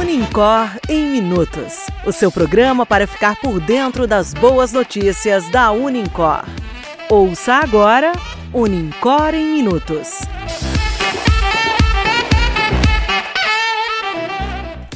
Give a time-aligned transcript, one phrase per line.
[0.00, 1.74] Unicor em Minutos
[2.06, 6.44] o seu programa para ficar por dentro das boas notícias da Unicor.
[7.10, 8.12] Ouça agora
[8.54, 10.20] Unicor em Minutos.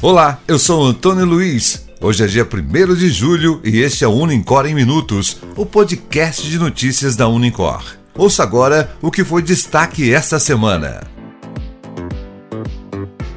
[0.01, 1.85] Olá, eu sou Antônio Luiz.
[2.01, 6.47] Hoje é dia 1 de julho e este é o Unicor em Minutos, o podcast
[6.47, 7.83] de notícias da Unicor.
[8.17, 11.14] Ouça agora o que foi destaque esta semana.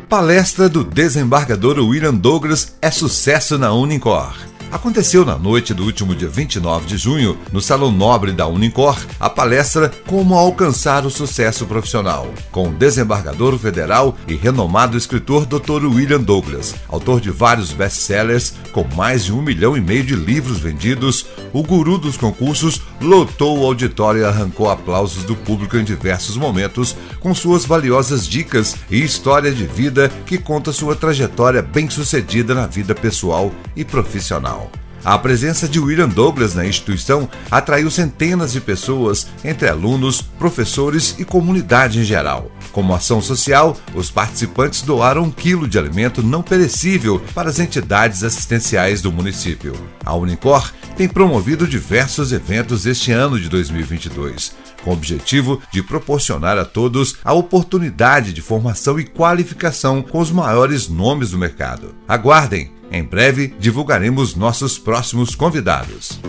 [0.08, 4.34] Palestra do desembargador William Douglas é sucesso na Unicor.
[4.72, 9.28] Aconteceu na noite do último dia 29 de junho, no Salão Nobre da Unicor, a
[9.28, 15.84] palestra Como Alcançar o Sucesso Profissional, com o desembargador federal e renomado escritor Dr.
[15.84, 20.58] William Douglas, autor de vários best-sellers, com mais de um milhão e meio de livros
[20.58, 26.36] vendidos, o guru dos concursos lotou o auditório e arrancou aplausos do público em diversos
[26.36, 32.66] momentos, com suas valiosas dicas e história de vida que conta sua trajetória bem-sucedida na
[32.66, 34.70] vida pessoal e profissional.
[35.04, 41.24] A presença de William Douglas na instituição atraiu centenas de pessoas, entre alunos, professores e
[41.24, 42.50] comunidade em geral.
[42.72, 48.22] Como ação social, os participantes doaram um quilo de alimento não perecível para as entidades
[48.22, 49.74] assistenciais do município.
[50.04, 56.58] A Unicor tem promovido diversos eventos este ano de 2022, com o objetivo de proporcionar
[56.58, 61.94] a todos a oportunidade de formação e qualificação com os maiores nomes do mercado.
[62.06, 62.77] Aguardem!
[62.90, 66.20] Em breve divulgaremos nossos próximos convidados.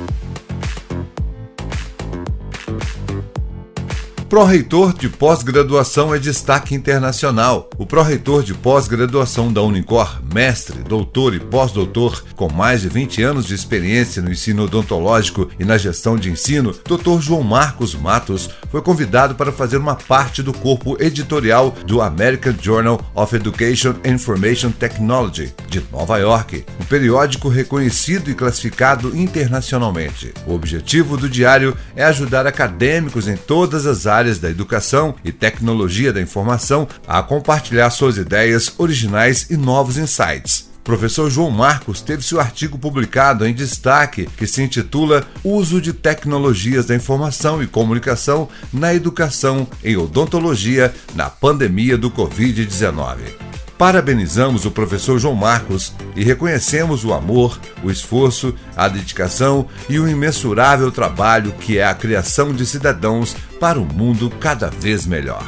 [4.29, 7.67] Pró-reitor de pós-graduação é destaque internacional.
[7.79, 13.47] O pró-reitor de pós-graduação da Unicor, mestre, doutor e pós-doutor, com mais de 20 anos
[13.47, 17.19] de experiência no ensino odontológico e na gestão de ensino, Dr.
[17.19, 23.01] João Marcos Matos, foi convidado para fazer uma parte do corpo editorial do American Journal
[23.15, 30.31] of Education and Information Technology, de Nova York, um periódico reconhecido e classificado internacionalmente.
[30.45, 35.31] O objetivo do diário é ajudar acadêmicos em todas as áreas áreas da educação e
[35.31, 40.69] tecnologia da informação a compartilhar suas ideias originais e novos insights.
[40.83, 46.85] Professor João Marcos teve seu artigo publicado em destaque que se intitula Uso de Tecnologias
[46.85, 53.48] da Informação e Comunicação na Educação em Odontologia na Pandemia do Covid-19.
[53.79, 60.05] Parabenizamos o professor João Marcos e reconhecemos o amor, o esforço, a dedicação e o
[60.05, 65.47] imensurável trabalho que é a criação de cidadãos para um mundo cada vez melhor.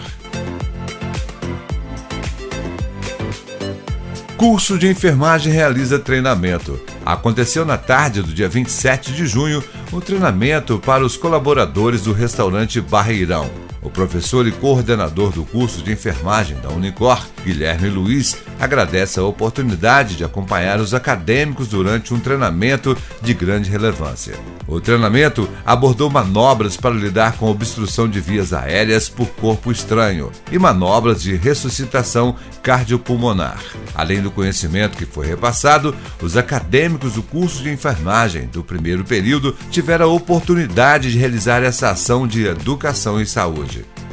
[4.38, 6.80] Curso de enfermagem realiza treinamento.
[7.06, 12.80] Aconteceu na tarde do dia 27 de junho um treinamento para os colaboradores do restaurante
[12.80, 13.71] Barreirão.
[13.82, 20.16] O professor e coordenador do curso de enfermagem da Unicor, Guilherme Luiz, agradece a oportunidade
[20.16, 24.36] de acompanhar os acadêmicos durante um treinamento de grande relevância.
[24.68, 30.60] O treinamento abordou manobras para lidar com obstrução de vias aéreas por corpo estranho e
[30.60, 33.60] manobras de ressuscitação cardiopulmonar.
[33.96, 39.56] Além do conhecimento que foi repassado, os acadêmicos do curso de enfermagem do primeiro período
[39.72, 43.71] tiveram a oportunidade de realizar essa ação de educação e saúde.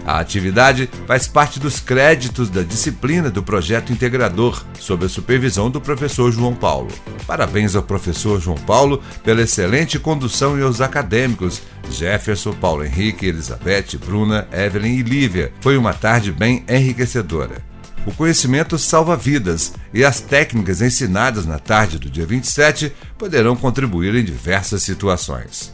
[0.09, 5.83] A atividade faz parte dos créditos da disciplina do projeto integrador, sob a supervisão do
[5.83, 6.89] professor João Paulo.
[7.27, 11.61] Parabéns ao professor João Paulo pela excelente condução e aos acadêmicos
[11.91, 15.53] Jefferson, Paulo Henrique, Elizabeth, Bruna, Evelyn e Lívia.
[15.61, 17.63] Foi uma tarde bem enriquecedora.
[18.07, 24.15] O conhecimento salva vidas e as técnicas ensinadas na tarde do dia 27 poderão contribuir
[24.15, 25.71] em diversas situações.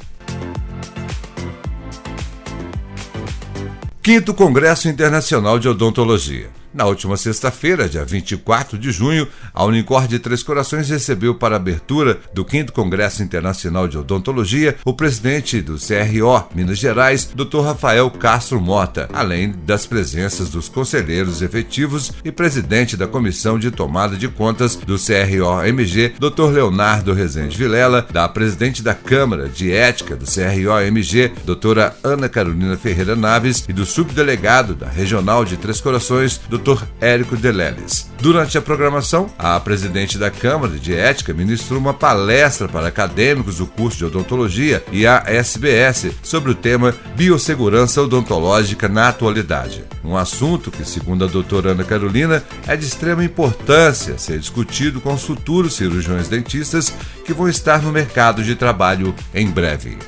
[4.05, 6.51] Quinto Congresso Internacional de Odontologia.
[6.75, 11.57] Na última sexta-feira, dia 24 de junho, a Unicor de Três Corações recebeu para a
[11.57, 17.61] abertura do 5 Congresso Internacional de Odontologia o presidente do CRO Minas Gerais, Dr.
[17.61, 24.17] Rafael Castro Mota, além das presenças dos conselheiros efetivos e presidente da Comissão de Tomada
[24.17, 26.51] de Contas do CRO-MG, Dr.
[26.51, 33.15] Leonardo Rezende Vilela, da presidente da Câmara de Ética do CRO-MG, doutora Ana Carolina Ferreira
[33.15, 36.64] Naves, e do subdelegado da Regional de Três Corações, Dr.
[36.65, 36.83] Dr.
[36.99, 38.11] Érico Deleles.
[38.19, 43.67] Durante a programação, a presidente da Câmara de Ética ministrou uma palestra para acadêmicos do
[43.67, 49.85] curso de odontologia e a SBS sobre o tema Biossegurança Odontológica na Atualidade.
[50.03, 55.13] Um assunto que, segundo a doutora Ana Carolina, é de extrema importância ser discutido com
[55.13, 56.95] os futuros cirurgiões dentistas
[57.27, 59.99] que vão estar no mercado de trabalho em breve.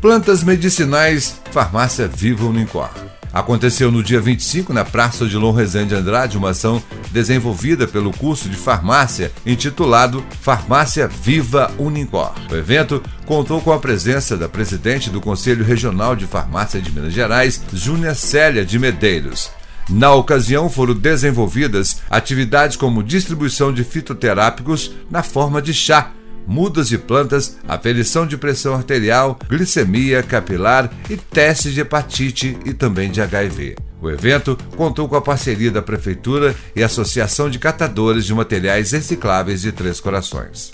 [0.00, 2.88] Plantas medicinais, Farmácia Viva Unicor.
[3.30, 8.56] Aconteceu no dia 25, na Praça Odilon Rezende Andrade, uma ação desenvolvida pelo curso de
[8.56, 12.32] farmácia intitulado Farmácia Viva Unicor.
[12.50, 17.12] O evento contou com a presença da presidente do Conselho Regional de Farmácia de Minas
[17.12, 19.50] Gerais, Júnia Célia de Medeiros.
[19.86, 26.10] Na ocasião, foram desenvolvidas atividades como distribuição de fitoterápicos na forma de chá
[26.46, 33.10] mudas de plantas, aferição de pressão arterial, glicemia capilar e teste de hepatite e também
[33.10, 33.76] de HIV.
[34.00, 39.60] O evento contou com a parceria da Prefeitura e Associação de Catadores de Materiais Recicláveis
[39.60, 40.70] de Três Corações.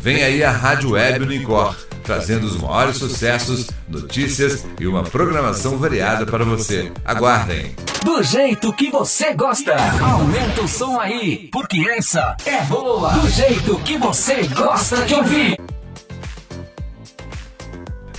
[0.00, 6.26] Vem aí a Rádio Web Unicor trazendo os maiores sucessos, notícias e uma programação variada
[6.26, 6.92] para você.
[7.04, 7.74] Aguardem!
[8.04, 9.74] Do jeito que você gosta.
[10.00, 13.12] Aumenta o som aí, porque essa é boa.
[13.12, 15.63] Do jeito que você gosta de ouvir.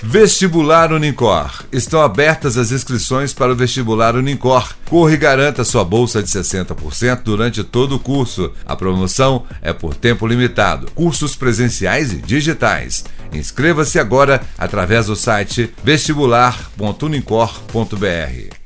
[0.08, 1.64] Vestibular Unicor.
[1.72, 4.72] Estão abertas as inscrições para o vestibular Unicor.
[4.88, 8.52] Corre e garanta sua bolsa de 60% durante todo o curso.
[8.64, 10.88] A promoção é por tempo limitado.
[10.92, 13.04] Cursos presenciais e digitais.
[13.32, 18.65] Inscreva-se agora através do site vestibular.unicor.br.